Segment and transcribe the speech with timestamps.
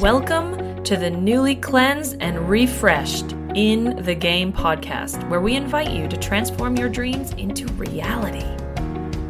[0.00, 6.08] Welcome to the newly cleansed and refreshed In the Game podcast, where we invite you
[6.08, 8.46] to transform your dreams into reality.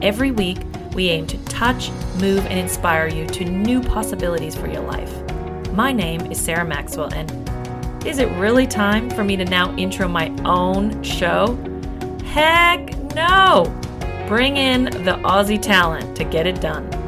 [0.00, 0.58] Every week,
[0.94, 1.90] we aim to touch,
[2.20, 5.12] move, and inspire you to new possibilities for your life.
[5.72, 10.06] My name is Sarah Maxwell, and is it really time for me to now intro
[10.06, 11.58] my own show?
[12.24, 13.64] Heck no!
[14.29, 17.02] Bring in the Aussie talent to get it done.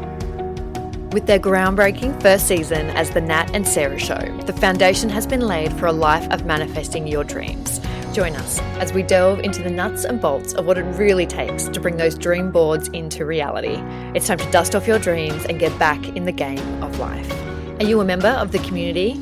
[1.14, 5.42] With their groundbreaking first season as The Nat and Sarah Show, the foundation has been
[5.42, 7.80] laid for a life of manifesting your dreams.
[8.12, 11.68] Join us as we delve into the nuts and bolts of what it really takes
[11.68, 13.76] to bring those dream boards into reality.
[14.16, 17.32] It's time to dust off your dreams and get back in the game of life.
[17.78, 19.12] Are you a member of the community?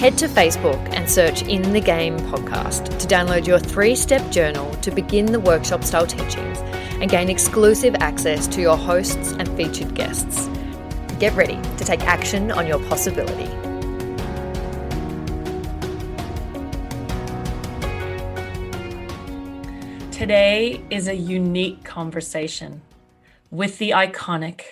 [0.00, 4.68] Head to Facebook and search In the Game podcast to download your three step journal
[4.82, 6.58] to begin the workshop style teachings
[7.00, 10.50] and gain exclusive access to your hosts and featured guests.
[11.20, 13.44] Get ready to take action on your possibility.
[20.10, 22.80] Today is a unique conversation
[23.50, 24.62] with the iconic,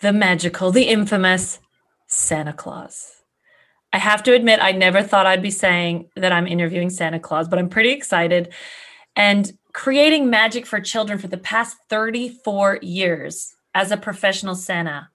[0.00, 1.60] the magical, the infamous
[2.08, 3.22] Santa Claus.
[3.92, 7.46] I have to admit, I never thought I'd be saying that I'm interviewing Santa Claus,
[7.46, 8.52] but I'm pretty excited.
[9.14, 15.10] And creating magic for children for the past 34 years as a professional Santa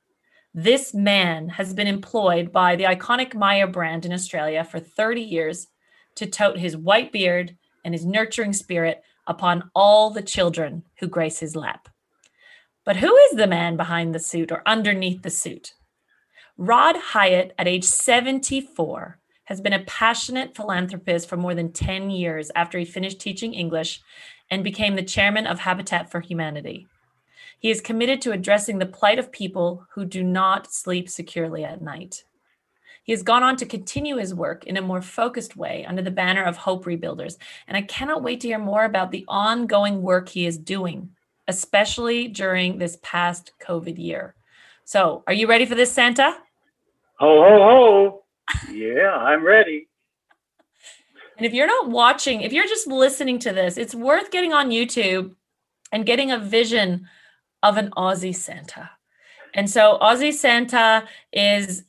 [0.54, 5.68] this man has been employed by the iconic Myer brand in Australia for 30 years
[6.16, 11.40] to tote his white beard and his nurturing spirit upon all the children who grace
[11.40, 11.88] his lap.
[12.84, 15.74] But who is the man behind the suit or underneath the suit?
[16.58, 22.52] Rod Hyatt, at age 74, has been a passionate philanthropist for more than 10 years
[22.56, 24.02] after he finished teaching English
[24.50, 26.88] and became the chairman of Habitat for Humanity.
[27.62, 31.80] He is committed to addressing the plight of people who do not sleep securely at
[31.80, 32.24] night.
[33.04, 36.10] He has gone on to continue his work in a more focused way under the
[36.10, 40.28] banner of Hope Rebuilders, and I cannot wait to hear more about the ongoing work
[40.28, 41.12] he is doing,
[41.48, 44.34] especially during this past COVID year.
[44.84, 46.36] So, are you ready for this, Santa?
[47.20, 48.24] Ho, ho,
[48.66, 48.74] ho.
[48.74, 49.88] Yeah, I'm ready.
[51.38, 54.72] And if you're not watching, if you're just listening to this, it's worth getting on
[54.72, 55.36] YouTube
[55.92, 57.08] and getting a vision
[57.64, 58.90] of an Aussie Santa.
[59.54, 61.84] And so Aussie Santa is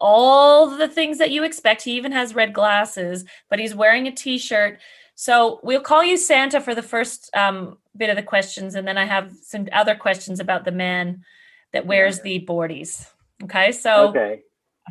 [0.00, 1.82] all the things that you expect.
[1.82, 4.78] He even has red glasses, but he's wearing a t-shirt.
[5.14, 8.98] So we'll call you Santa for the first um, bit of the questions, and then
[8.98, 11.24] I have some other questions about the man
[11.72, 13.08] that wears the boardies.
[13.44, 14.42] Okay, so okay.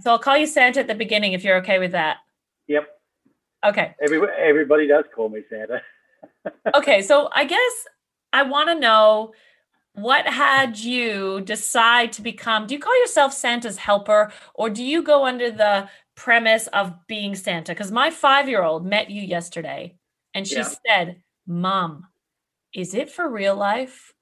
[0.02, 2.18] so I'll call you Santa at the beginning if you're okay with that.
[2.68, 2.88] Yep.
[3.66, 3.96] Okay.
[4.02, 5.82] Everybody, everybody does call me Santa.
[6.76, 7.86] okay, so I guess
[8.32, 9.34] I want to know
[9.94, 15.04] what had you decide to become do you call yourself santa's helper or do you
[15.04, 17.72] go under the premise of being santa?
[17.72, 19.96] Because my five-year-old met you yesterday
[20.34, 20.74] and she yeah.
[20.88, 22.08] said mom
[22.74, 24.14] is it for real life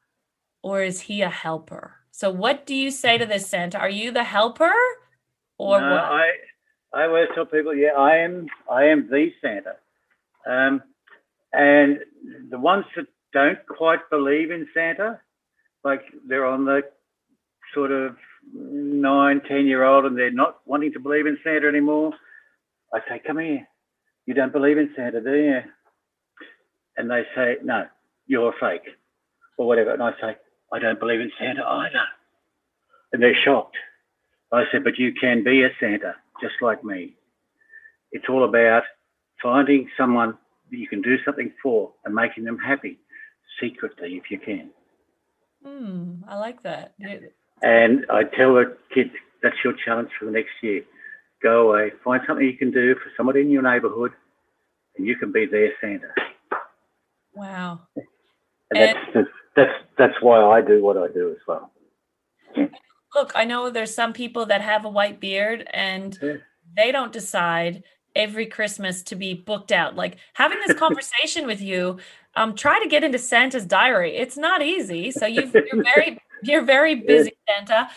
[0.61, 1.95] or is he a helper?
[2.11, 3.79] So what do you say to this santa?
[3.79, 4.73] Are you the helper
[5.57, 6.03] or no, what?
[6.03, 6.31] I
[6.93, 9.75] i always tell people yeah i am i am the santa.
[10.45, 10.81] Um
[11.53, 11.99] and
[12.49, 15.19] the ones that don't quite believe in santa
[15.84, 16.81] like they're on the
[17.74, 18.16] sort of
[18.53, 22.14] nine, ten year old and they're not wanting to believe in Santa anymore,
[22.94, 23.68] I say, Come here.
[24.25, 25.59] You don't believe in Santa, do you?
[26.97, 27.86] And they say, No,
[28.28, 28.88] you're a fake
[29.58, 29.94] or whatever.
[29.94, 30.38] And I say,
[30.74, 32.03] I don't believe in Santa either.
[33.13, 33.78] And they're shocked.
[34.52, 37.16] I said, But you can be a Santa just like me.
[38.12, 38.84] It's all about
[39.42, 40.38] finding someone
[40.69, 43.00] that you can do something for and making them happy
[43.59, 44.69] secretly if you can.
[45.66, 46.94] Hmm, I like that.
[47.61, 49.11] And I tell the kids
[49.44, 50.83] that's your challenge for the next year.
[51.44, 54.11] Go away, find something you can do for somebody in your neighbourhood,
[54.97, 56.09] and you can be their Santa.
[57.33, 57.81] Wow.
[57.95, 61.71] And, and that's, that's that's why I do what I do as well.
[63.16, 66.36] Look, I know there's some people that have a white beard and yeah.
[66.75, 67.83] they don't decide
[68.15, 69.95] every Christmas to be booked out.
[69.95, 71.97] Like having this conversation with you,
[72.36, 74.16] um, try to get into Santa's diary.
[74.16, 75.12] It's not easy.
[75.12, 77.89] So you are very you're very busy, Santa.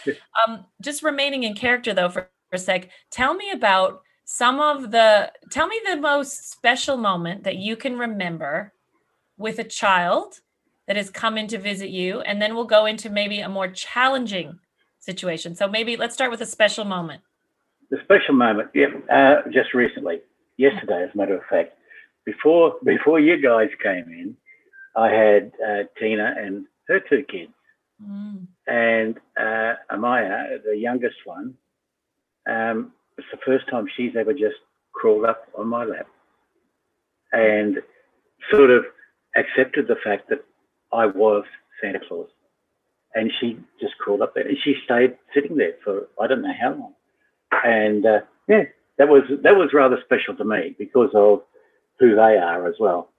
[0.46, 2.90] Um, just remaining in character though for, for a sec.
[3.10, 7.98] Tell me about some of the tell me the most special moment that you can
[7.98, 8.72] remember
[9.36, 10.40] with a child
[10.86, 13.68] that has come in to visit you, and then we'll go into maybe a more
[13.68, 14.58] challenging
[14.98, 15.54] situation.
[15.54, 17.22] So maybe let's start with a special moment.
[17.90, 20.20] The special moment, yeah, uh, just recently,
[20.56, 21.78] yesterday, as a matter of fact
[22.24, 24.36] before before you guys came in,
[24.96, 27.52] I had uh, Tina and her two kids,
[28.02, 28.46] mm.
[28.66, 31.54] and uh, Amaya, the youngest one,
[32.48, 34.56] um, it's the first time she's ever just
[34.92, 36.06] crawled up on my lap
[37.32, 37.78] and
[38.50, 38.84] sort of
[39.36, 40.44] accepted the fact that
[40.92, 41.44] I was
[41.80, 42.28] Santa Claus.
[43.14, 46.54] And she just crawled up there and she stayed sitting there for I don't know
[46.60, 46.94] how long.
[47.64, 48.64] And uh, yeah,
[48.98, 51.42] that was that was rather special to me because of
[51.98, 53.10] who they are as well.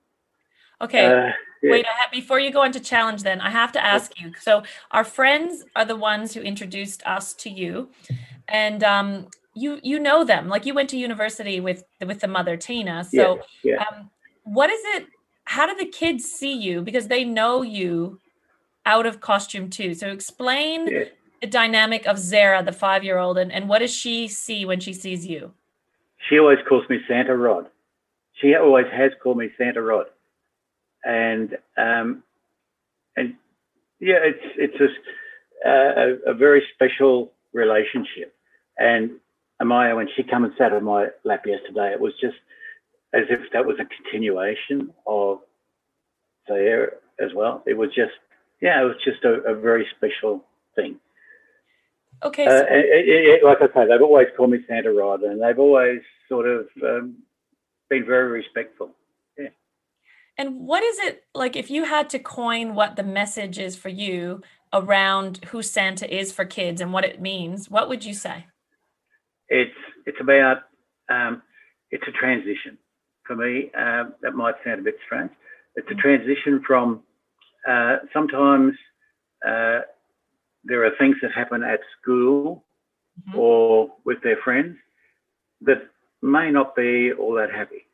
[0.82, 1.06] Okay.
[1.06, 1.32] Uh,
[1.64, 1.72] yeah.
[1.72, 4.34] Wait, have, before you go into challenge, then I have to ask you.
[4.40, 7.90] So, our friends are the ones who introduced us to you,
[8.48, 10.48] and um, you you know them.
[10.48, 13.04] Like you went to university with with the mother Tina.
[13.04, 13.84] So, yeah, yeah.
[13.84, 14.12] Um,
[14.44, 15.08] what is it?
[15.46, 16.82] How do the kids see you?
[16.82, 18.20] Because they know you
[18.86, 19.96] out of costume too.
[19.96, 20.86] So, explain
[21.42, 24.80] the dynamic of Zara, the five year old, and, and what does she see when
[24.80, 25.54] she sees you?
[26.30, 27.70] She always calls me Santa Rod.
[28.42, 30.08] She always has called me Santa Rod
[31.06, 32.24] and um,
[33.16, 33.36] and
[34.00, 34.76] yeah, it's it's
[35.66, 38.36] a, a, a very special relationship.
[38.78, 39.12] And
[39.62, 42.36] Amaya, when she came and sat on my lap yesterday, it was just
[43.14, 45.40] as if that was a continuation of
[46.48, 47.64] there as well.
[47.66, 48.12] It was just
[48.62, 50.44] yeah, it was just a, a very special
[50.76, 51.00] thing.
[52.24, 52.46] Okay.
[52.48, 55.60] Uh, so- it, it, like I say, they've always called me Santa Rod, and they've
[55.60, 57.18] always sort of um,
[57.90, 58.92] been very respectful.
[59.38, 59.50] Yeah.
[60.38, 63.90] And what is it like if you had to coin what the message is for
[63.90, 64.42] you
[64.74, 67.70] around who Santa is for kids and what it means?
[67.70, 68.48] What would you say?
[69.50, 69.72] It's
[70.06, 70.64] it's about
[71.10, 71.42] um,
[71.92, 72.78] it's a transition
[73.26, 73.72] for me.
[73.78, 75.32] Uh, that might sound a bit strange.
[75.76, 76.00] It's a mm.
[76.00, 77.04] transition from
[77.68, 78.74] uh, sometimes
[79.48, 79.80] uh,
[80.64, 82.64] there are things that happen at school
[83.20, 83.40] mm-hmm.
[83.40, 84.76] or with their friends
[85.62, 85.90] that
[86.26, 87.86] may not be all that happy.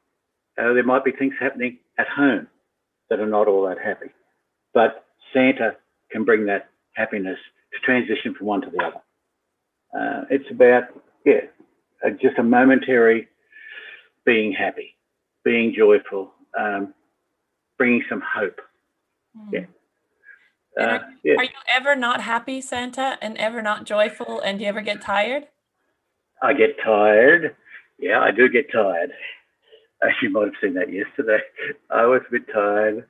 [0.57, 2.47] Uh, there might be things happening at home
[3.09, 4.07] that are not all that happy.
[4.73, 5.75] But Santa
[6.11, 7.37] can bring that happiness
[7.73, 9.01] to transition from one to the other.
[9.93, 10.83] Uh, it's about,
[11.25, 11.41] yeah,
[12.21, 13.27] just a momentary
[14.25, 14.95] being happy,
[15.43, 16.93] being joyful, um,
[17.77, 18.59] bringing some hope.
[19.37, 19.53] Mm.
[19.53, 19.65] Yeah.
[20.79, 21.35] Uh, are, yeah.
[21.37, 24.39] are you ever not happy, Santa, and ever not joyful?
[24.39, 25.47] And do you ever get tired?
[26.41, 27.55] I get tired.
[28.01, 29.11] Yeah, I do get tired.
[30.03, 31.37] As you might have seen that yesterday.
[31.91, 33.05] I was a bit tired.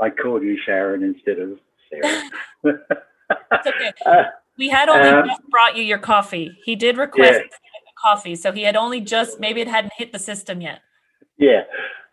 [0.00, 1.58] I called you Sharon instead of
[1.90, 2.30] Sarah.
[2.64, 3.92] it's okay.
[4.06, 4.24] Uh,
[4.56, 6.56] we had only um, just brought you your coffee.
[6.64, 7.56] He did request yeah.
[8.00, 10.80] coffee, so he had only just maybe it hadn't hit the system yet.
[11.38, 11.62] Yeah,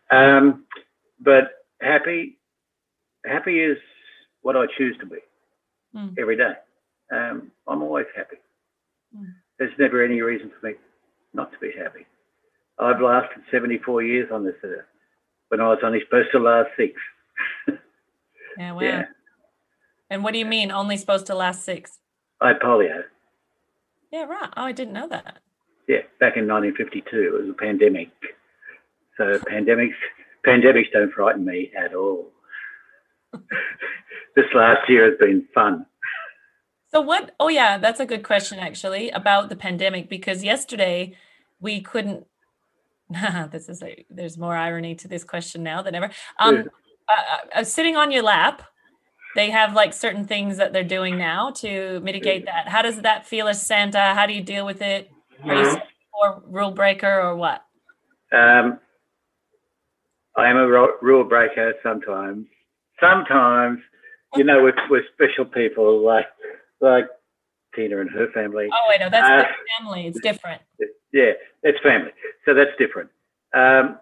[0.10, 0.64] um,
[1.20, 1.52] but
[1.82, 2.38] happy,
[3.26, 3.78] happy is
[4.42, 5.18] what I choose to be
[5.96, 6.16] mm.
[6.18, 6.54] every day.
[7.12, 8.38] Um, I'm always happy.
[9.16, 9.34] Mm.
[9.60, 10.76] There's never any reason for me
[11.34, 12.06] not to be happy.
[12.80, 14.86] I've lasted 74 years on this earth
[15.50, 16.94] when I was only supposed to last six.
[18.58, 18.81] yeah, wow.
[18.81, 19.06] Yeah.
[20.10, 22.00] And what do you mean only supposed to last six?
[22.42, 23.04] I had polio.
[24.12, 24.50] Yeah, right.
[24.58, 25.40] Oh, I didn't know that.
[25.88, 28.10] Yeah, back in 1952, it was a pandemic.
[29.18, 29.96] So pandemics,
[30.46, 32.32] pandemics don't frighten me at all.
[34.36, 35.86] this last year has been fun.
[36.91, 37.36] So what?
[37.39, 41.15] Oh yeah, that's a good question actually about the pandemic because yesterday
[41.59, 42.25] we couldn't
[43.51, 46.12] this is a, there's more irony to this question now than ever.
[46.39, 46.63] Um, yeah.
[47.07, 48.63] uh, uh, sitting on your lap,
[49.36, 52.68] they have like certain things that they're doing now to mitigate that.
[52.68, 54.13] How does that feel as Santa?
[54.13, 55.09] How do you deal with it?
[55.44, 55.81] Are you
[56.24, 57.63] a rule breaker or what?
[58.31, 58.79] Um,
[60.36, 60.67] I am a
[61.01, 62.46] rule breaker sometimes.
[63.00, 63.79] Sometimes,
[64.36, 66.25] you know, with, with special people like
[66.81, 67.05] like
[67.75, 68.67] Tina and her family.
[68.71, 70.07] Oh, I know that's uh, family.
[70.07, 70.62] It's different.
[71.12, 71.31] Yeah,
[71.63, 72.12] it's family.
[72.45, 73.09] So that's different.
[73.53, 74.00] Um,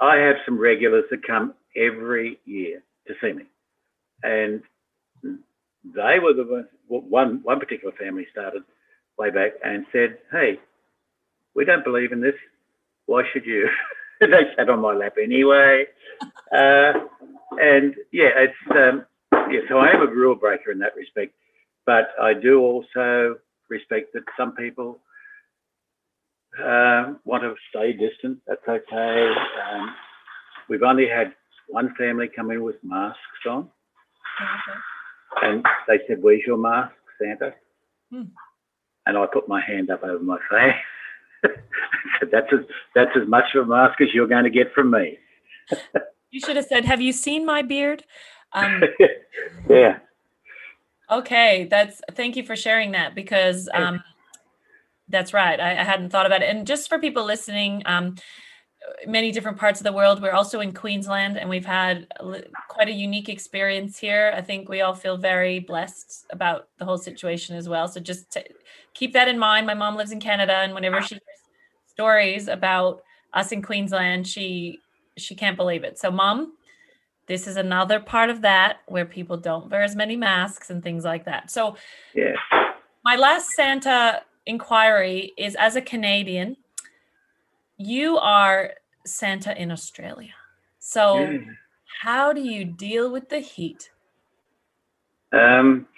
[0.00, 3.44] I have some regulars that come every year to see me,
[4.22, 4.62] and
[5.94, 8.62] they were the ones, one one particular family started
[9.18, 10.58] way back and said, "Hey,
[11.54, 12.34] we don't believe in this.
[13.06, 13.68] Why should you?"
[14.20, 15.86] they sat on my lap anyway,
[16.52, 16.92] uh,
[17.60, 19.04] and yeah, it's um,
[19.50, 19.60] yeah.
[19.68, 21.32] So I am a rule breaker in that respect,
[21.86, 23.36] but I do also
[23.68, 24.98] respect that some people
[26.62, 29.30] uh, want to stay distant, that's okay.
[29.72, 29.94] Um,
[30.68, 31.32] we've only had
[31.68, 33.68] one family come in with masks on.
[34.40, 34.78] Okay.
[35.42, 37.54] And they said, Where's your mask, Santa?
[38.10, 38.30] Hmm.
[39.06, 41.52] And I put my hand up over my face.
[42.20, 42.60] said, that's as,
[42.94, 45.18] that's as much of a mask as you're going to get from me.
[46.30, 48.04] you should have said, Have you seen my beard?
[48.52, 48.82] Um,
[49.70, 49.98] yeah.
[51.10, 54.02] Okay, that's thank you for sharing that because um,
[55.08, 55.60] that's right.
[55.60, 56.46] I, I, hadn't thought about it.
[56.46, 58.16] And just for people listening, um,
[59.06, 60.22] many different parts of the world.
[60.22, 62.06] We're also in Queensland, and we've had
[62.68, 64.32] quite a unique experience here.
[64.36, 67.88] I think we all feel very blessed about the whole situation as well.
[67.88, 68.36] So just
[68.94, 69.66] keep that in mind.
[69.66, 71.22] My mom lives in Canada, and whenever she hears
[71.86, 74.80] stories about us in Queensland, she
[75.16, 75.98] she can't believe it.
[75.98, 76.55] So, mom,
[77.26, 81.04] this is another part of that where people don't wear as many masks and things
[81.04, 81.50] like that.
[81.50, 81.76] So,
[82.14, 82.36] Yeah.
[83.04, 86.56] my last Santa inquiry is as a Canadian,
[87.76, 90.34] you are Santa in Australia.
[90.78, 91.38] So, Yeah.
[92.02, 93.90] how do you deal with the heat?
[95.32, 95.88] Um,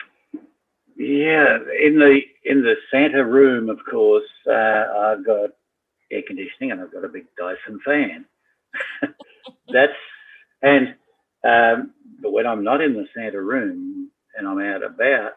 [0.96, 5.50] yeah, in the in the Santa room, of course, uh, I've got
[6.10, 8.24] air conditioning and I've got a big Dyson fan.
[9.68, 9.92] That's
[10.62, 10.94] and
[11.44, 15.32] um, but when I'm not in the Santa room and I'm out about,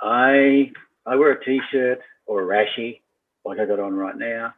[0.00, 0.70] I
[1.06, 3.00] I wear a t-shirt or a rashy
[3.44, 4.54] like I got on right now.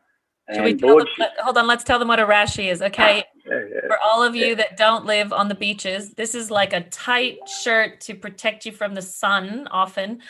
[0.54, 2.80] Should we tell them, let- hold on, let's tell them what a rashi is.
[2.80, 3.25] Okay.
[3.42, 6.73] sh- uh, For all of you that don't live on the beaches, this is like
[6.73, 10.21] a tight shirt to protect you from the sun often.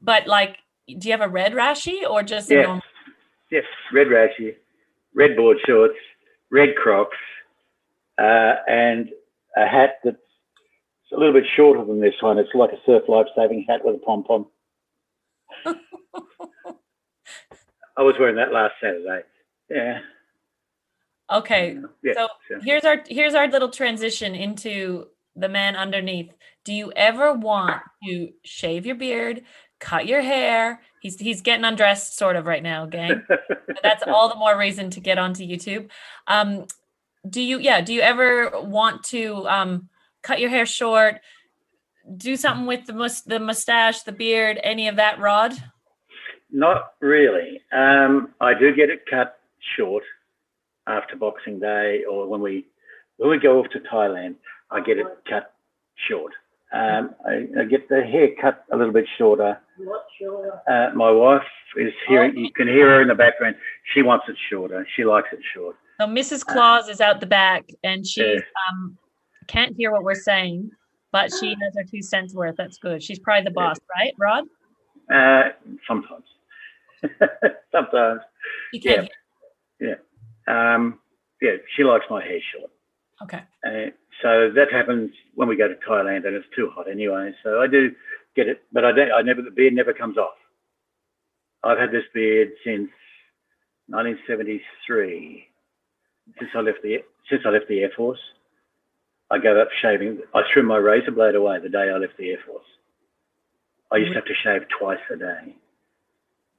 [0.00, 2.62] But like, do you have a red rashi or just a Yeah.
[2.62, 2.82] normal?
[3.50, 4.54] Yes, red rashy,
[5.14, 5.98] red board shorts,
[6.50, 7.16] red Crocs,
[8.18, 9.10] uh, and
[9.58, 10.16] a hat that's
[11.12, 12.38] a little bit shorter than this one.
[12.38, 14.46] It's like a surf life saving hat with a pom pom.
[17.96, 19.22] I was wearing that last Saturday.
[19.68, 19.98] Yeah.
[21.30, 21.78] Okay.
[22.02, 22.12] Yeah.
[22.14, 26.32] So so- here's our here's our little transition into the man underneath.
[26.64, 29.42] Do you ever want to shave your beard,
[29.80, 30.80] cut your hair?
[31.00, 33.24] He's he's getting undressed sort of right now, gang.
[33.66, 35.88] But that's all the more reason to get onto YouTube.
[36.26, 36.66] Um,
[37.28, 39.88] do you yeah, do you ever want to um
[40.22, 41.20] cut your hair short,
[42.16, 45.52] do something with the mus- the mustache, the beard, any of that, Rod?
[46.50, 47.60] Not really.
[47.72, 49.38] Um, I do get it cut
[49.76, 50.02] short
[50.86, 52.66] after Boxing Day, or when we
[53.18, 54.36] when we go off to Thailand,
[54.70, 55.52] I get it cut
[56.08, 56.32] short.
[56.72, 59.58] Um, I, I get the hair cut a little bit shorter.
[60.70, 61.42] Uh, my wife
[61.76, 62.36] is hearing.
[62.36, 63.56] You can hear her in the background.
[63.94, 64.86] She wants it shorter.
[64.94, 65.76] She likes it short.
[66.00, 66.44] So Mrs.
[66.44, 68.40] Claus is out the back and she Yeah.
[68.70, 68.96] um
[69.48, 70.70] can't hear what we're saying,
[71.10, 72.56] but she has her two cents worth.
[72.56, 73.02] That's good.
[73.02, 74.44] She's probably the boss, right, Rod?
[75.12, 75.50] Uh,
[75.86, 76.24] sometimes.
[77.72, 78.20] sometimes.
[78.72, 79.08] You can't
[79.80, 79.94] Yeah.
[80.46, 81.00] Um,
[81.40, 82.70] yeah, she likes my hair short.
[83.22, 83.42] Okay.
[83.66, 83.90] Uh,
[84.22, 87.32] so that happens when we go to Thailand, and it's too hot anyway.
[87.42, 87.94] So I do
[88.36, 89.12] get it, but I don't.
[89.12, 89.42] I never.
[89.42, 90.34] The beard never comes off.
[91.64, 92.90] I've had this beard since
[93.88, 95.47] 1973.
[96.38, 96.98] Since I left the
[97.30, 98.18] since I left the Air Force,
[99.30, 100.20] I gave up shaving.
[100.34, 102.64] I threw my razor blade away the day I left the Air Force.
[103.90, 105.56] I used to have to shave twice a day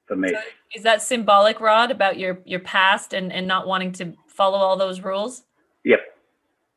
[0.08, 0.30] for me.
[0.30, 0.40] So
[0.76, 4.78] is that symbolic, Rod, about your your past and and not wanting to follow all
[4.78, 5.44] those rules?
[5.86, 6.00] Yep,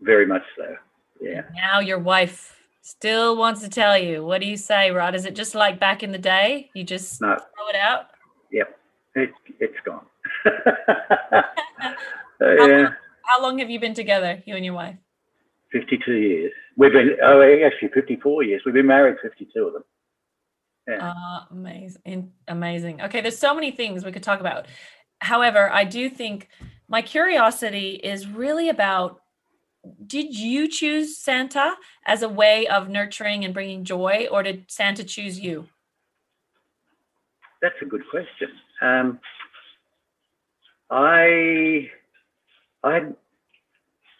[0.00, 0.76] very much so.
[1.20, 1.42] Yeah.
[1.54, 4.24] Now your wife still wants to tell you.
[4.24, 5.14] What do you say, Rod?
[5.14, 6.70] Is it just like back in the day?
[6.74, 8.08] You just No, throw it out?
[8.50, 8.78] Yep,
[9.14, 9.30] it,
[9.60, 10.04] it's gone.
[12.40, 12.88] Uh, yeah,
[13.24, 14.96] How long have you been together, you and your wife?
[15.72, 16.52] 52 years.
[16.76, 18.62] We've been, oh, actually 54 years.
[18.64, 19.84] We've been married 52 of them.
[20.88, 21.12] Yeah.
[21.12, 22.32] Uh, amazing.
[22.48, 23.02] Amazing.
[23.02, 24.66] Okay, there's so many things we could talk about.
[25.20, 26.48] However, I do think
[26.88, 29.20] my curiosity is really about
[30.06, 31.74] did you choose Santa
[32.06, 35.66] as a way of nurturing and bringing joy, or did Santa choose you?
[37.60, 38.48] That's a good question.
[38.80, 39.20] Um,
[40.92, 41.88] I,
[42.84, 43.16] I had,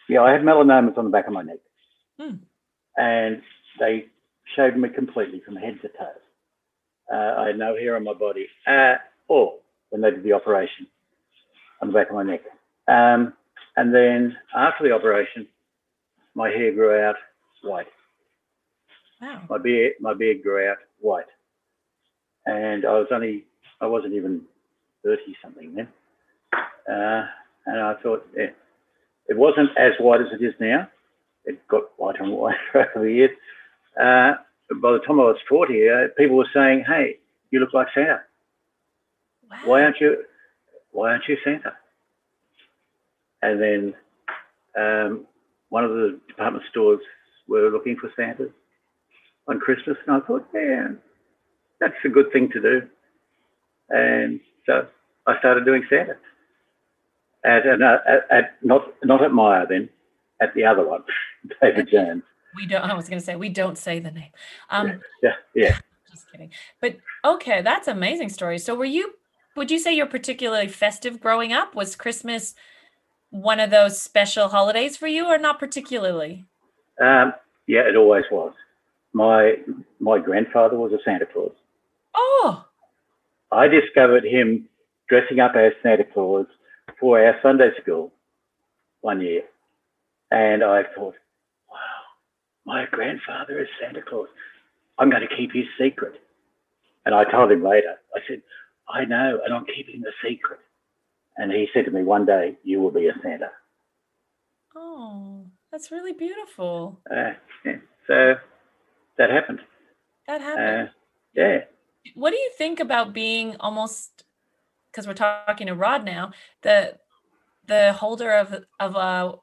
[0.09, 1.59] yeah, I had melanomas on the back of my neck,
[2.19, 2.37] Hmm.
[2.97, 3.41] and
[3.79, 4.05] they
[4.55, 6.19] shaved me completely from head to toe.
[7.13, 10.87] Uh, I had no hair on my body at all when they did the operation
[11.81, 12.41] on the back of my neck.
[12.87, 13.33] Um,
[13.77, 15.47] and then after the operation,
[16.33, 17.15] my hair grew out
[17.61, 17.87] white.
[19.21, 19.43] Wow.
[19.49, 21.25] My beard, my beard grew out white,
[22.47, 23.45] and I was only,
[23.79, 24.41] I wasn't even
[25.03, 25.87] thirty something then.
[26.89, 27.25] Uh,
[27.65, 28.49] and I thought, yeah,
[29.27, 30.87] it wasn't as white as it is now.
[31.45, 32.57] It got whiter and whiter
[32.95, 33.31] over the years.
[33.99, 34.33] Uh,
[34.81, 37.17] by the time I was forty, uh, people were saying, "Hey,
[37.51, 38.21] you look like Santa.
[39.49, 39.57] wow.
[39.65, 40.23] Why aren't you?
[40.91, 41.73] Why aren't you Santa?"
[43.41, 43.93] And then
[44.79, 45.27] um,
[45.69, 47.01] one of the department stores
[47.47, 48.51] were looking for Santas
[49.47, 50.89] on Christmas, and I thought, yeah,
[51.79, 52.81] that's a good thing to do.
[53.89, 54.87] And so
[55.27, 56.15] I started doing Santa
[57.45, 59.89] at, an, at, at not not at Myer then,
[60.41, 61.03] at the other one,
[61.61, 62.23] David Jones.
[62.55, 62.81] We don't.
[62.81, 64.31] I was going to say we don't say the name.
[64.69, 65.77] Um, Yeah, yeah.
[66.11, 66.51] just kidding.
[66.79, 68.59] But okay, that's amazing story.
[68.59, 69.13] So were you?
[69.55, 71.75] Would you say you're particularly festive growing up?
[71.75, 72.55] Was Christmas
[73.29, 76.45] one of those special holidays for you, or not particularly?
[77.01, 77.33] Um,
[77.67, 78.53] yeah, it always was.
[79.13, 79.55] My
[79.99, 81.53] my grandfather was a Santa Claus.
[82.15, 82.65] Oh,
[83.51, 84.67] I discovered him
[85.09, 86.47] dressing up as Santa Claus
[86.99, 88.11] for our Sunday school
[89.01, 89.43] one year.
[90.31, 91.15] And I thought,
[91.69, 92.03] wow,
[92.65, 94.27] my grandfather is Santa Claus.
[94.97, 96.13] I'm going to keep his secret.
[97.05, 98.41] And I told him later, I said,
[98.89, 100.59] I know, and I'm keeping the secret.
[101.37, 103.49] And he said to me one day, You will be a Santa.
[104.75, 106.99] Oh, that's really beautiful.
[107.09, 107.33] Uh,
[107.65, 107.77] yeah.
[108.07, 108.35] So
[109.17, 109.59] that happened.
[110.27, 110.89] That happened.
[110.89, 110.91] Uh,
[111.35, 111.59] yeah.
[112.15, 114.22] What do you think about being almost
[114.93, 116.31] because we're talking to Rod now,
[116.61, 116.97] the
[117.67, 119.35] the holder of of uh,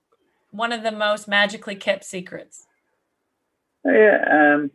[0.50, 2.66] one of the most magically kept secrets?
[3.84, 4.70] Yeah, um,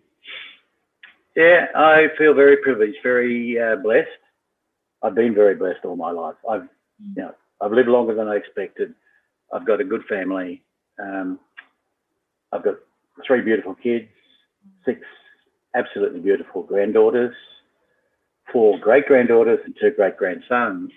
[1.36, 4.10] yeah, I feel very privileged, very uh, blessed.
[5.01, 6.36] I've been very blessed all my life.
[6.50, 6.67] I've,
[7.01, 7.17] Mm.
[7.17, 8.96] you know, I've lived longer than I expected.
[9.51, 10.63] I've got a good family.
[10.98, 11.41] Um,
[12.53, 12.75] I've got
[13.27, 14.08] three beautiful kids,
[14.86, 15.01] six
[15.75, 17.36] absolutely beautiful granddaughters,
[18.52, 20.92] four great granddaughters, and two great grandsons.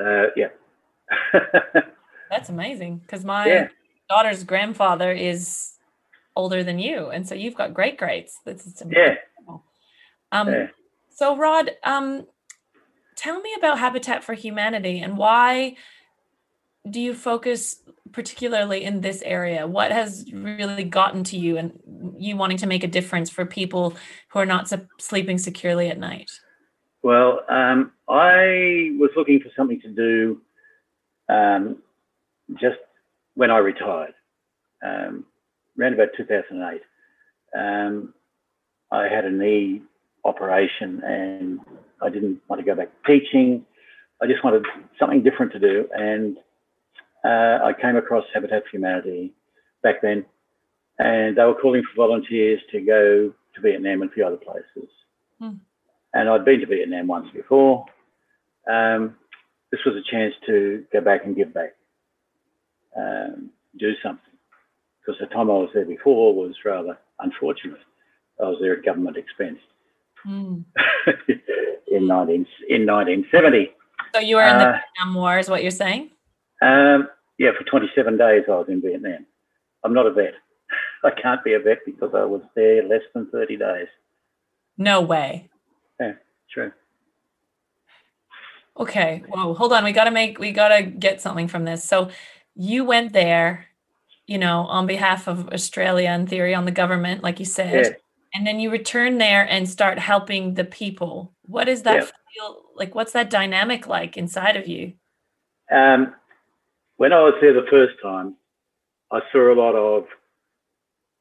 [0.00, 0.48] Uh, yeah.
[2.30, 3.68] That's amazing because my Yeah.
[4.08, 5.74] daughter's grandfather is
[6.36, 8.40] older than you, and so you've got great greats.
[8.44, 9.16] That's yeah.
[10.30, 10.66] Um, Yeah.
[11.10, 12.26] So, Rod, um,
[13.16, 15.74] tell me about Habitat for Humanity and why
[16.88, 17.82] do you focus
[18.12, 19.66] particularly in this area?
[19.66, 21.78] What has really gotten to you and
[22.18, 23.94] you wanting to make a difference for people
[24.28, 26.30] who are not sleeping securely at night?
[27.02, 30.40] Well, um, I was looking for something to do
[31.28, 31.78] um,
[32.60, 32.78] just
[33.34, 34.14] when I retired,
[34.82, 35.24] um,
[35.78, 36.80] around about 2008.
[37.56, 38.14] Um,
[38.90, 39.82] I had a knee
[40.24, 41.60] operation and
[42.02, 43.64] I didn't want to go back teaching.
[44.20, 44.64] I just wanted
[44.98, 45.88] something different to do.
[45.94, 46.36] And
[47.24, 49.32] uh, I came across Habitat for Humanity
[49.82, 50.24] back then,
[50.98, 54.90] and they were calling for volunteers to go to Vietnam and a few other places.
[55.40, 55.54] Hmm.
[56.14, 57.84] And I'd been to Vietnam once before.
[58.70, 59.16] Um,
[59.70, 61.74] this was a chance to go back and give back,
[62.96, 64.22] um, do something.
[65.00, 67.80] Because the time I was there before was rather unfortunate.
[68.40, 69.58] I was there at government expense
[70.26, 70.64] Mm.
[71.86, 73.72] in 19, in 1970.
[74.14, 76.10] So you were in the Uh, Vietnam War, is what you're saying?
[76.60, 79.26] Um, yeah, for 27 days I was in Vietnam.
[79.84, 80.34] I'm not a vet.
[81.04, 83.88] I can't be a vet because I was there less than 30 days.
[84.76, 85.48] No way.
[86.00, 86.12] Yeah,
[86.52, 86.72] true.
[88.78, 89.24] Okay.
[89.28, 89.54] Whoa.
[89.54, 89.84] Hold on.
[89.84, 91.82] We got to make, we got to get something from this.
[91.82, 92.10] So
[92.54, 93.66] you went there,
[94.26, 97.92] you know, on behalf of Australia in theory, on the government, like you said, Yeah.
[98.34, 101.32] and then you return there and start helping the people.
[101.42, 102.94] What is that feel like?
[102.94, 104.92] What's that dynamic like inside of you?
[105.72, 106.14] Um,
[106.98, 108.36] when I was there the first time,
[109.10, 110.04] I saw a lot of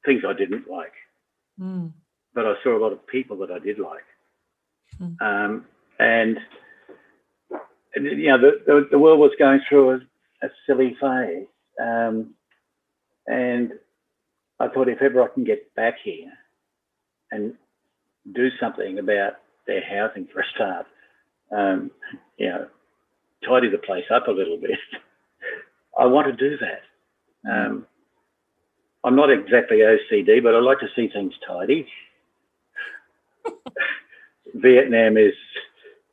[0.05, 0.93] things I didn't like,
[1.59, 1.91] Mm.
[2.33, 4.03] but I saw a lot of people that I did like.
[4.97, 5.13] Hmm.
[5.21, 5.65] Um,
[5.99, 6.37] and,
[7.95, 9.95] and, you know, the, the, the world was going through a,
[10.45, 11.47] a silly phase.
[11.81, 12.35] Um,
[13.27, 13.73] and
[14.59, 16.31] I thought if ever I can get back here
[17.31, 17.53] and
[18.33, 19.33] do something about
[19.67, 20.85] their housing for a start,
[21.51, 21.91] um,
[22.37, 22.67] you know,
[23.47, 24.71] tidy the place up a little bit.
[25.97, 26.81] I want to do that.
[27.49, 27.85] Um,
[29.03, 31.87] I'm not exactly OCD, but I like to see things tidy.
[34.55, 35.33] Vietnam is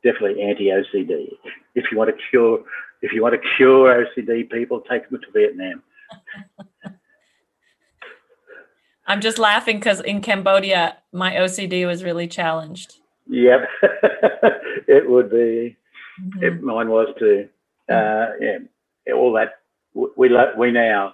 [0.03, 1.33] definitely anti-OCD.
[1.75, 2.63] If you want to cure,
[3.01, 5.83] if you want to cure OCD people, take them to Vietnam.
[9.07, 12.95] I'm just laughing because in Cambodia, my OCD was really challenged.
[13.27, 13.67] Yep,
[14.87, 15.77] it would be.
[16.21, 16.43] Mhm.
[16.43, 17.47] It, mine was too.
[17.89, 18.57] Uh, yeah,
[19.13, 19.59] all that
[19.95, 21.13] we lo- we now,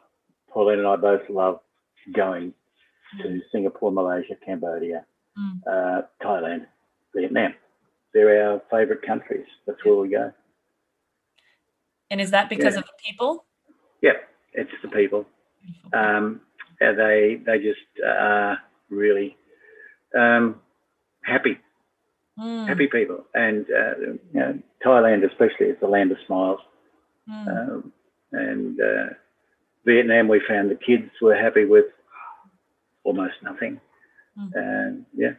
[0.52, 1.60] Pauline and I both love
[2.14, 2.54] going
[3.22, 5.06] to Singapore, Malaysia, Cambodia,
[5.38, 5.62] Mm.
[5.66, 6.66] uh, Thailand,
[7.16, 7.54] Vietnam.
[8.14, 9.46] They're our favourite countries.
[9.66, 10.34] That's where we go.
[12.10, 12.80] And is that because Yeah.
[12.82, 13.46] of the people?
[14.02, 14.18] Yeah,
[14.54, 15.26] it's the people.
[15.94, 16.42] Um,
[16.80, 18.58] they they just are
[18.90, 19.38] really
[20.14, 20.60] um,
[21.24, 21.58] happy,
[22.38, 23.26] Mm, happy people.
[23.34, 26.60] And uh, you know, Thailand, especially, is the land of smiles.
[27.30, 27.48] mm.
[27.48, 27.94] Um,
[28.32, 29.14] and uh,
[29.86, 31.86] Vietnam, we found the kids were happy with
[33.04, 33.80] almost nothing.
[34.38, 34.52] Mm.
[34.56, 35.34] And yeah,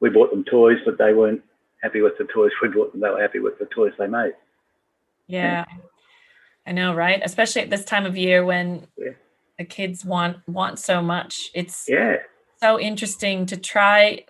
[0.00, 1.42] we bought them toys, but they weren't
[1.82, 3.00] happy with the toys we bought them.
[3.00, 4.32] They were happy with the toys they made.
[5.26, 5.64] Yeah.
[6.66, 7.20] I know, right?
[7.24, 9.12] Especially at this time of year when Yeah.
[9.58, 11.50] the kids want want so much.
[11.54, 12.16] It's Yeah,
[12.56, 14.24] so interesting to try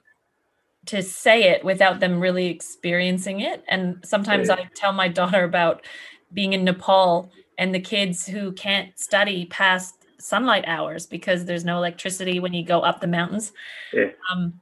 [0.86, 3.62] to say it without them really experiencing it.
[3.68, 4.54] And sometimes Yeah.
[4.54, 5.84] I tell my daughter about
[6.32, 11.76] being in Nepal and the kids who can't study past sunlight hours because there's no
[11.76, 13.52] electricity when you go up the mountains.
[13.92, 14.10] Yeah.
[14.32, 14.60] Um,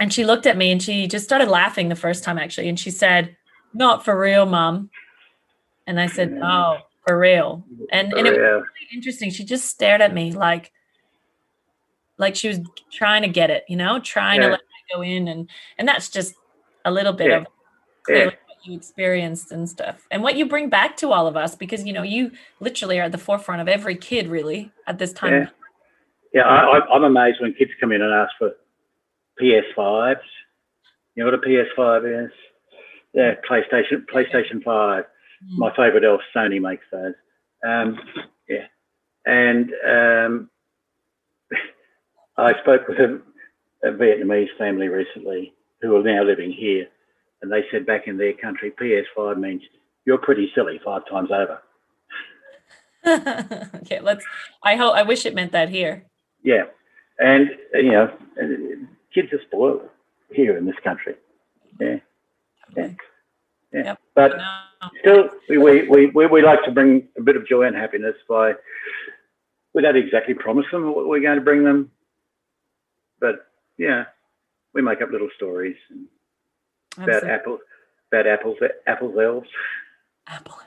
[0.00, 2.68] and she looked at me and she just started laughing the first time actually.
[2.68, 3.36] And she said,
[3.74, 4.90] not for real, mom.
[5.86, 7.64] And I said, no, for real.
[7.92, 9.30] And, and it was really interesting.
[9.30, 10.72] She just stared at me like,
[12.18, 12.60] like she was
[12.92, 14.48] trying to get it, you know, trying yeah.
[14.48, 15.28] to let me go in.
[15.28, 16.34] And, and that's just
[16.84, 17.36] a little bit yeah.
[17.38, 17.46] of
[18.02, 18.34] clearly
[18.66, 21.92] you experienced and stuff and what you bring back to all of us, because, you
[21.92, 25.32] know, you literally are at the forefront of every kid really at this time.
[25.32, 25.48] Yeah.
[26.34, 28.52] Yeah, I, I'm amazed when kids come in and ask for
[29.40, 30.16] PS5s.
[31.14, 32.32] You know what a PS5 is?
[33.14, 35.04] Yeah, PlayStation, PlayStation 5.
[35.04, 35.06] Mm.
[35.58, 37.14] My favorite elf, Sony makes those.
[37.66, 37.98] Um,
[38.48, 38.66] yeah.
[39.24, 40.50] And um,
[42.36, 43.20] I spoke with a,
[43.82, 46.88] a, Vietnamese family recently who are now living here.
[47.46, 49.62] And they said back in their country, PS5 means
[50.04, 51.62] you're pretty silly five times over.
[53.76, 54.24] okay, let's.
[54.64, 54.96] I hope.
[54.96, 56.04] I wish it meant that here.
[56.42, 56.64] Yeah,
[57.20, 58.12] and you know,
[59.14, 59.82] kids are spoiled
[60.32, 61.14] here in this country.
[61.80, 61.98] Yeah,
[62.76, 62.88] yeah,
[63.72, 63.84] yeah.
[63.84, 63.98] Yep.
[64.16, 64.32] But
[64.98, 68.54] still, we, we, we, we like to bring a bit of joy and happiness by,
[69.72, 71.92] we don't exactly promise them what we're going to bring them,
[73.20, 73.46] but
[73.78, 74.06] yeah,
[74.74, 75.76] we make up little stories
[76.98, 77.60] about apples,
[78.12, 78.56] about apples,
[78.86, 79.48] apples elves.
[80.26, 80.58] Apple.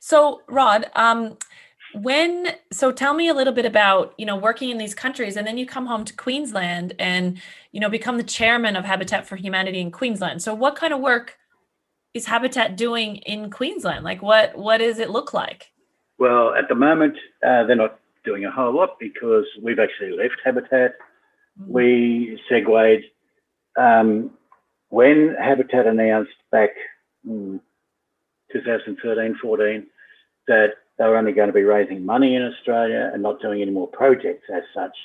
[0.00, 1.36] So, Rod, um,
[1.94, 5.46] when so tell me a little bit about you know working in these countries and
[5.46, 9.36] then you come home to queensland and you know become the chairman of habitat for
[9.36, 11.38] humanity in queensland so what kind of work
[12.12, 15.70] is habitat doing in queensland like what what does it look like
[16.18, 17.14] well at the moment
[17.46, 20.94] uh, they're not doing a whole lot because we've actually left habitat
[21.60, 21.72] mm-hmm.
[21.72, 23.04] we segued
[23.78, 24.30] um,
[24.94, 26.70] when habitat announced back
[27.24, 27.60] in
[28.52, 29.86] 2013 14
[30.46, 33.72] that they were only going to be raising money in Australia and not doing any
[33.72, 34.96] more projects as such.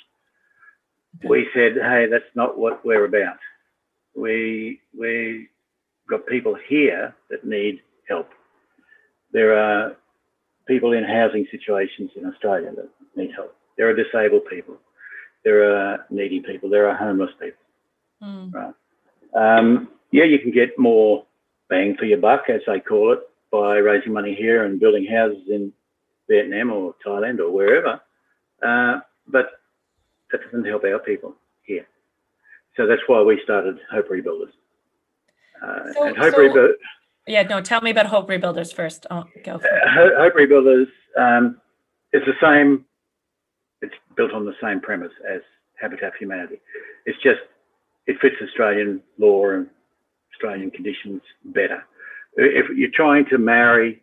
[1.28, 3.40] We said, hey, that's not what we're about.
[4.16, 5.48] We we
[6.08, 8.30] got people here that need help.
[9.34, 9.96] There are
[10.68, 13.56] people in housing situations in Australia that need help.
[13.76, 14.78] There are disabled people.
[15.44, 16.70] There are needy people.
[16.70, 17.66] There are homeless people.
[18.22, 18.54] Mm.
[18.54, 18.74] Right.
[19.34, 21.26] Um, yeah, you can get more
[21.70, 23.20] bang for your buck, as they call it,
[23.52, 25.72] by raising money here and building houses in
[26.30, 28.02] Vietnam or Thailand or wherever.
[28.62, 29.52] Uh, but
[30.32, 31.88] that doesn't help our people here.
[32.76, 34.52] So that's why we started Hope Rebuilders.
[35.64, 36.74] Uh, so, and Hope so, Rebuilders.
[37.28, 39.06] Yeah, no, tell me about Hope Rebuilders first.
[39.12, 39.84] Oh, go for it.
[39.84, 40.88] Uh, Hope Rebuilders
[41.18, 41.62] um,
[42.14, 42.86] is the same,
[43.82, 45.42] it's built on the same premise as
[45.80, 46.60] Habitat for Humanity.
[47.06, 47.40] It's just,
[48.10, 49.68] it fits Australian law and
[50.34, 51.84] Australian conditions better.
[52.36, 54.02] If you're trying to marry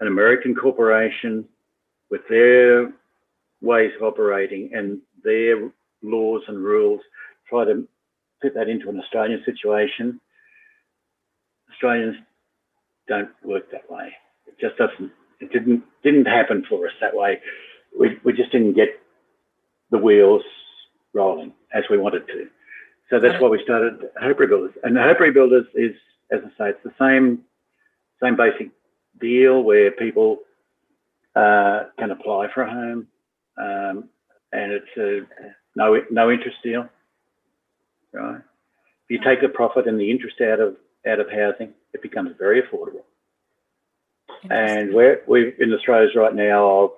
[0.00, 1.46] an American corporation
[2.10, 2.92] with their
[3.62, 5.70] ways of operating and their
[6.02, 7.00] laws and rules,
[7.48, 7.88] try to
[8.42, 10.20] fit that into an Australian situation.
[11.72, 12.16] Australians
[13.08, 14.12] don't work that way.
[14.46, 15.10] It just doesn't.
[15.40, 17.40] It didn't didn't happen for us that way.
[17.98, 19.00] We we just didn't get
[19.90, 20.42] the wheels
[21.14, 22.48] rolling as we wanted to.
[23.10, 24.74] So that's why we started Hope Rebuilders.
[24.82, 25.94] And the Hope Rebuilders is,
[26.32, 27.42] as I say, it's the same
[28.22, 28.70] same basic
[29.20, 30.38] deal where people
[31.36, 33.06] uh, can apply for a home,
[33.58, 34.08] um,
[34.52, 35.20] and it's a
[35.76, 36.88] no no interest deal.
[38.12, 38.36] Right.
[38.38, 42.32] If you take the profit and the interest out of out of housing, it becomes
[42.38, 43.04] very affordable.
[44.50, 46.66] And we're we in Australia right now.
[46.66, 46.90] of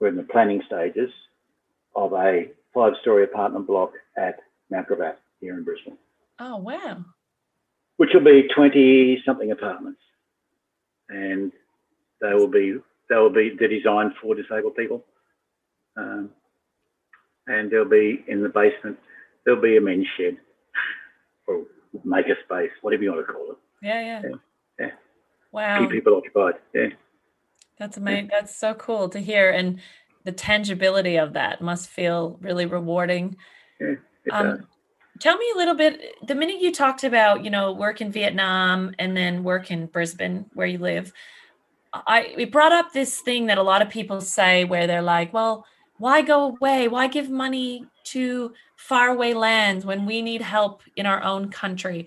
[0.00, 1.10] We're in the planning stages
[1.94, 5.98] of a five-story apartment block at Mount Gravatt here in Brisbane.
[6.38, 7.04] Oh wow!
[7.96, 10.00] Which will be twenty something apartments,
[11.08, 11.52] and
[12.20, 12.76] they will be
[13.08, 15.04] they'll be they're designed for disabled people,
[15.96, 16.30] um,
[17.46, 18.98] and they'll be in the basement.
[19.44, 20.36] There'll be a men's shed
[21.46, 21.64] or
[22.04, 23.58] maker space, whatever you want to call it.
[23.82, 24.36] Yeah, yeah, yeah.
[24.78, 24.90] yeah.
[25.52, 25.80] Wow.
[25.80, 26.54] Keep people occupied.
[26.74, 26.88] Yeah.
[27.78, 28.28] That's amazing.
[28.30, 28.40] Yeah.
[28.40, 29.80] That's so cool to hear, and
[30.24, 33.36] the tangibility of that must feel really rewarding.
[33.80, 33.94] Yeah,
[34.32, 34.66] um,
[35.18, 36.26] tell me a little bit.
[36.26, 40.46] The minute you talked about, you know, work in Vietnam and then work in Brisbane,
[40.54, 41.12] where you live,
[41.92, 45.32] I we brought up this thing that a lot of people say where they're like,
[45.32, 45.66] well,
[45.98, 46.88] why go away?
[46.88, 52.06] Why give money to faraway lands when we need help in our own country?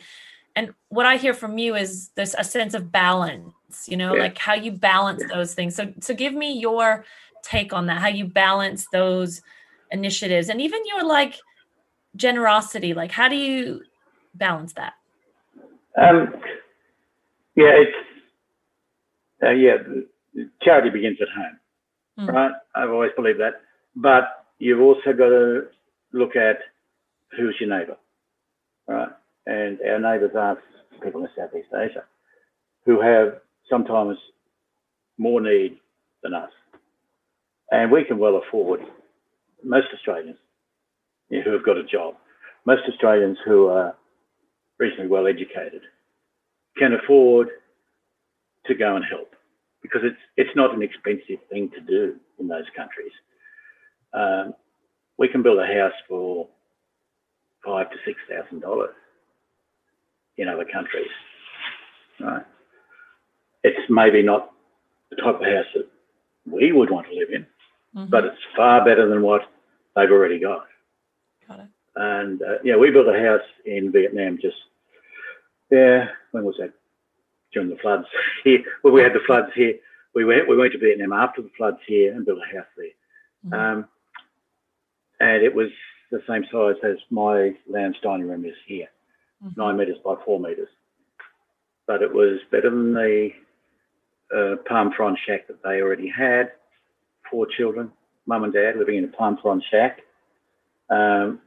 [0.56, 4.24] And what I hear from you is this a sense of balance, you know, yeah.
[4.24, 5.36] like how you balance yeah.
[5.36, 5.76] those things.
[5.76, 7.06] So so give me your
[7.44, 9.42] take on that, how you balance those
[9.92, 11.40] initiatives and even your like
[12.16, 13.82] generosity, like how do you
[14.34, 14.94] balance that?
[16.02, 16.34] Um
[17.56, 17.98] yeah, it's
[19.44, 19.78] uh, yeah,
[20.62, 22.34] charity begins at home, mm.
[22.34, 22.52] right?
[22.76, 23.62] I've always believed that.
[23.96, 25.64] But you've also got to
[26.14, 26.60] look at
[27.36, 27.98] who's your neighbour,
[28.88, 29.10] right?
[29.48, 30.58] And our neighbours are
[31.04, 32.04] people in Southeast Asia.
[32.86, 34.18] who have sometimes
[35.18, 35.78] more need
[36.24, 36.50] than us.
[37.72, 38.82] And we can well afford,
[39.64, 40.38] most Australians
[41.32, 42.16] yeah, who have got a job,
[42.66, 43.96] most Australians who are
[44.78, 45.82] reasonably well educated
[46.78, 47.50] can afford
[48.66, 49.34] to go and help
[49.82, 53.12] because it's it's not an expensive thing to do in those countries.
[54.14, 54.54] Um,
[55.18, 56.48] we can build a house for
[57.66, 58.94] five to six thousand dollars
[60.38, 61.10] in other countries,
[62.20, 62.46] right?
[63.64, 64.52] It's maybe not
[65.10, 65.88] the type of house that
[66.46, 67.46] we would want to live in,
[67.96, 68.10] mm-hmm.
[68.10, 69.42] but it's far better than what
[69.96, 70.66] they've already got.
[71.96, 74.58] And uh, yeah, we built a house in Vietnam just
[75.72, 76.74] yeah, when was that?
[77.54, 78.06] During the floods
[78.44, 78.64] here.
[78.84, 79.76] Well, we had the floods here.
[80.14, 82.88] We went we went to Vietnam after the floods here and built a house there.
[83.46, 83.54] Mm-hmm.
[83.54, 83.88] Um,
[85.20, 85.70] and it was
[86.12, 88.88] the same size as my lounge dining room is here,
[89.44, 89.60] mm-hmm.
[89.60, 90.68] nine meters by four meters.
[91.88, 93.30] But it was better than the
[94.36, 96.52] uh, palm frond shack that they already had.
[97.30, 97.92] Four children,
[98.26, 100.02] mum and dad living in a palm frond shack,
[100.90, 101.40] um,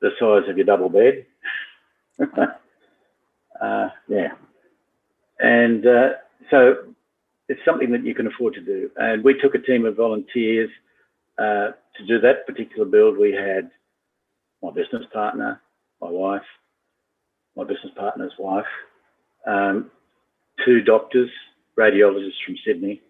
[0.00, 1.26] the size of your double bed.
[3.60, 4.32] uh, yeah,
[5.40, 6.08] and uh,
[6.50, 6.76] so
[7.48, 8.90] it's something that you can afford to do.
[8.96, 10.70] And we took a team of volunteers
[11.38, 13.16] uh, to do that particular build.
[13.16, 13.70] We had
[14.62, 15.60] my business partner,
[16.00, 16.42] my wife,
[17.56, 18.66] my business partner's wife,
[19.46, 19.90] um,
[20.64, 21.30] two doctors,
[21.78, 23.00] radiologists from Sydney,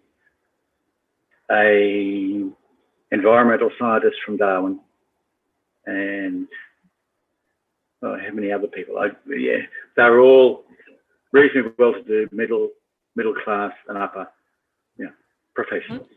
[1.51, 2.49] a
[3.11, 4.79] environmental scientist from Darwin,
[5.85, 6.47] and
[8.03, 8.97] oh, how many other people?
[8.97, 9.57] I, yeah,
[9.95, 10.65] they're all
[11.31, 12.69] reasonably well-to-do, middle
[13.15, 14.27] middle class and upper,
[14.97, 15.07] yeah,
[15.55, 16.07] professionals.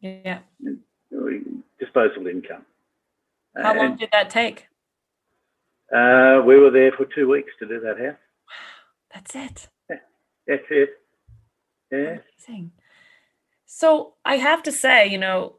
[0.00, 0.40] Yeah.
[0.64, 0.78] And
[1.78, 2.64] disposable income.
[3.56, 4.66] How and, long did that take?
[5.94, 8.16] Uh, we were there for two weeks to do that house.
[9.14, 9.68] That's it.
[9.88, 9.96] Yeah,
[10.46, 10.90] that's it.
[11.90, 12.18] Yeah.
[12.48, 12.72] Amazing.
[13.66, 15.56] So I have to say, you know,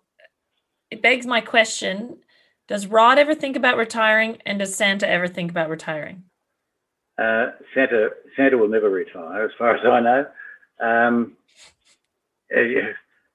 [0.92, 2.18] it begs my question
[2.68, 4.38] Does Rod ever think about retiring?
[4.46, 6.24] And does Santa ever think about retiring?
[7.18, 10.26] Uh, Santa Santa will never retire, as far as I know.
[10.80, 11.38] Um,
[12.56, 12.62] uh,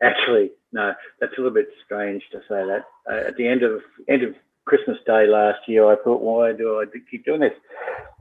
[0.02, 2.84] actually, no, that's a little bit strange to say that.
[3.10, 4.34] Uh, at the end of end of
[4.66, 7.54] Christmas Day last year, I thought, why do I keep doing this?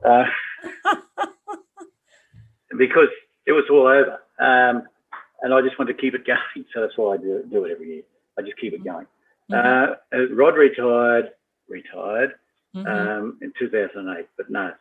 [0.04, 0.24] Uh,
[2.76, 3.08] because
[3.46, 4.82] it was all over, um,
[5.42, 6.66] and I just want to keep it going.
[6.74, 8.02] So that's why I do, do it every year.
[8.36, 9.06] I just keep it going.
[9.52, 10.16] Mm-hmm.
[10.16, 11.30] Uh, Rod retired,
[11.68, 12.32] retired
[12.74, 12.86] mm-hmm.
[12.86, 14.72] um, in 2008, but no,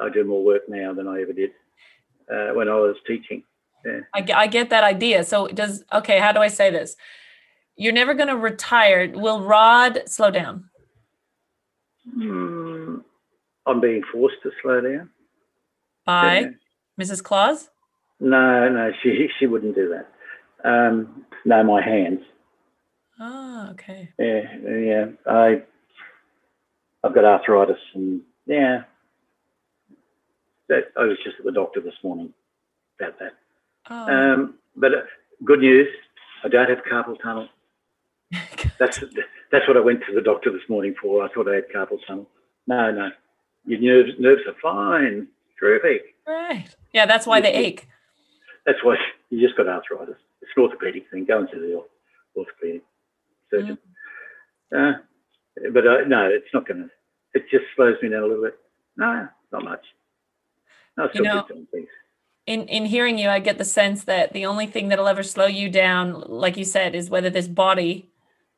[0.00, 1.50] I do more work now than I ever did
[2.32, 3.42] uh, when I was teaching.
[3.84, 4.00] Yeah.
[4.14, 5.24] I, I get that idea.
[5.24, 6.18] So does okay?
[6.18, 6.96] How do I say this?
[7.76, 9.10] You're never going to retire.
[9.14, 10.70] Will Rod slow down?
[12.12, 12.96] Hmm.
[13.66, 15.10] I'm being forced to slow down.
[16.04, 16.48] By yeah.
[17.00, 17.22] Mrs.
[17.22, 17.68] Claus?
[18.20, 20.08] No, no, she she wouldn't do that.
[20.68, 22.20] Um, no, my hands.
[23.18, 24.10] Oh, okay.
[24.18, 25.06] Yeah, yeah.
[25.26, 25.62] I
[27.02, 28.82] I've got arthritis, and yeah,
[30.68, 32.32] that I was just at the doctor this morning
[33.00, 33.32] about that.
[33.88, 34.12] Oh.
[34.12, 35.02] Um, but uh,
[35.44, 35.88] good news,
[36.44, 37.48] I don't have carpal tunnel.
[38.78, 39.00] that's
[39.52, 41.24] that's what I went to the doctor this morning for.
[41.24, 42.28] I thought I had carpal tunnel.
[42.66, 43.10] No, no,
[43.64, 46.14] your nerves nerves are fine, terrific.
[46.26, 46.66] Right.
[46.92, 47.86] Yeah, that's why they ache.
[48.66, 48.96] That's why
[49.30, 50.16] you just got arthritis.
[50.42, 51.24] It's an orthopedic thing.
[51.24, 51.82] Go and see the
[52.36, 52.82] orthopedic
[53.58, 53.78] surgeon.
[54.72, 54.94] Mm.
[54.94, 54.98] Uh,
[55.72, 56.90] but uh, no, it's not going to.
[57.34, 58.58] It just slows me down a little bit.
[58.96, 59.84] No, not much.
[60.96, 61.88] No, still you know, doing things
[62.46, 65.46] in in hearing you i get the sense that the only thing that'll ever slow
[65.46, 68.08] you down like you said is whether this body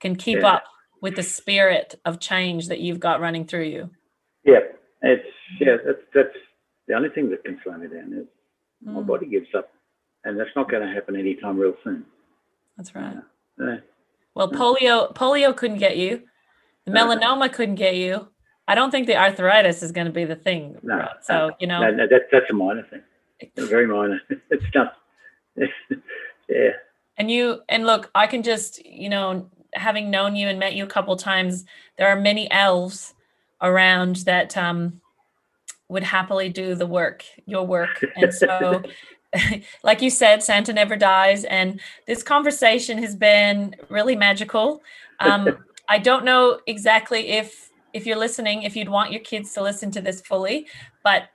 [0.01, 0.55] can keep yeah.
[0.55, 0.65] up
[1.01, 3.91] with the spirit of change that you've got running through you
[4.45, 4.61] yeah
[5.03, 5.27] it's
[5.61, 6.37] yeah that's that's
[6.87, 8.27] the only thing that can slow me down is
[8.87, 8.93] mm.
[8.93, 9.71] my body gives up
[10.25, 12.05] and that's not going to happen anytime real soon
[12.77, 13.17] that's right
[13.59, 13.77] yeah.
[14.39, 16.23] Well polio polio couldn't get you
[16.87, 18.29] the melanoma couldn't get you
[18.69, 21.81] i don't think the arthritis is going to be the thing no, so you know
[21.81, 23.03] no, no, that, that's a minor thing
[23.57, 24.21] very minor.
[24.51, 24.97] it's not.
[26.49, 26.71] yeah.
[27.17, 30.85] And you and look, I can just you know, having known you and met you
[30.85, 31.65] a couple times,
[31.97, 33.15] there are many elves
[33.61, 35.01] around that um
[35.89, 38.83] would happily do the work, your work, and so.
[39.83, 44.83] like you said, Santa never dies, and this conversation has been really magical.
[45.21, 49.63] Um, I don't know exactly if if you're listening, if you'd want your kids to
[49.63, 50.67] listen to this fully,
[51.03, 51.31] but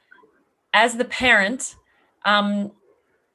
[0.73, 1.75] as the parent,
[2.25, 2.71] um,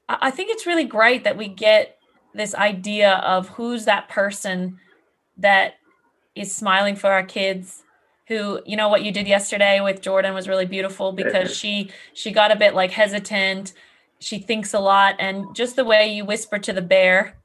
[0.08, 1.98] I think it's really great that we get
[2.34, 4.78] this idea of who's that person
[5.36, 5.74] that
[6.34, 7.82] is smiling for our kids
[8.28, 12.30] who you know what you did yesterday with jordan was really beautiful because she she
[12.30, 13.72] got a bit like hesitant
[14.20, 17.36] she thinks a lot, and just the way you whisper to the bear.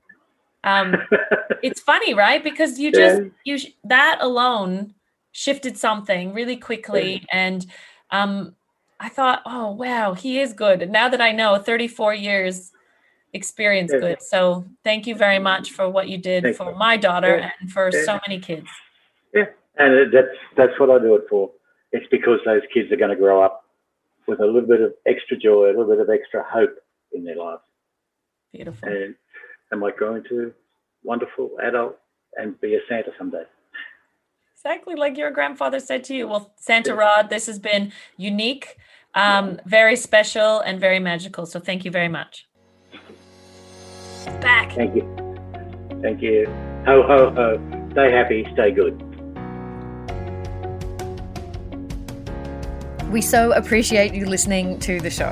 [0.63, 0.95] Um,
[1.63, 2.43] it's funny, right?
[2.43, 4.93] Because you just you sh- that alone
[5.31, 7.65] shifted something really quickly, and
[8.11, 8.55] um,
[8.99, 10.81] I thought, oh wow, he is good.
[10.81, 12.71] And now that I know, 34 years
[13.33, 14.21] experience good.
[14.21, 16.77] So thank you very much for what you did Thank for you.
[16.77, 17.51] my daughter Yeah.
[17.59, 18.03] and for Yeah.
[18.05, 18.67] so many kids.
[19.33, 19.45] Yeah.
[19.77, 21.51] And that's that's what I do it for.
[21.91, 23.62] It's because those kids are going to grow up
[24.27, 26.75] with a little bit of extra joy, a little bit of extra hope
[27.13, 27.61] in their lives,
[28.51, 28.89] Beautiful.
[28.89, 29.15] and
[29.71, 30.53] am I going to
[31.03, 31.97] wonderful adult
[32.37, 33.43] and be a Santa someday.
[34.55, 36.27] Exactly like your grandfather said to you.
[36.27, 36.95] Well, Santa Yeah.
[36.95, 38.77] Rod, this has been unique,
[39.13, 41.45] um, very special, and very magical.
[41.45, 42.47] So thank you very much.
[44.39, 44.71] Back.
[44.71, 45.03] Thank you,
[46.01, 46.45] thank you.
[46.85, 47.89] Ho ho ho!
[47.91, 49.12] Stay happy, stay good.
[53.13, 55.31] We so appreciate you listening to the show.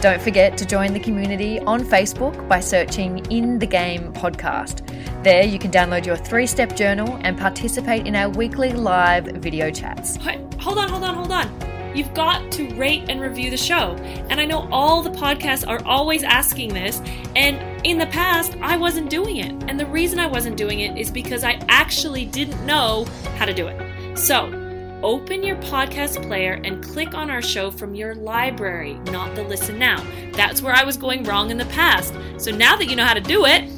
[0.00, 4.80] Don't forget to join the community on Facebook by searching In the Game Podcast.
[5.22, 9.70] There, you can download your three step journal and participate in our weekly live video
[9.70, 10.16] chats.
[10.60, 11.94] Hold on, hold on, hold on.
[11.94, 13.96] You've got to rate and review the show.
[14.30, 17.02] And I know all the podcasts are always asking this.
[17.36, 19.52] And in the past, I wasn't doing it.
[19.68, 23.04] And the reason I wasn't doing it is because I actually didn't know
[23.36, 24.16] how to do it.
[24.16, 24.59] So,
[25.02, 29.78] open your podcast player and click on our show from your library, not the listen
[29.78, 30.04] now.
[30.32, 32.14] That's where I was going wrong in the past.
[32.38, 33.70] So now that you know how to do it,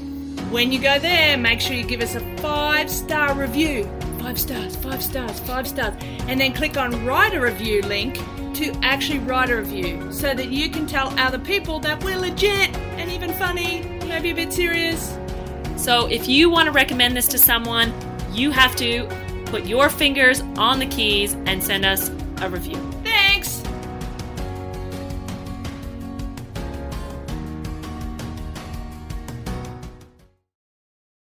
[0.50, 3.84] When you go there, make sure you give us a five star review.
[4.18, 5.94] Five stars, five stars, five stars.
[6.28, 8.16] And then click on write a review link
[8.56, 12.76] to actually write a review so that you can tell other people that we're legit
[12.98, 15.16] and even funny, maybe a bit serious.
[15.78, 17.94] So if you want to recommend this to someone,
[18.30, 19.06] you have to
[19.52, 22.08] put your fingers on the keys and send us
[22.40, 22.91] a review.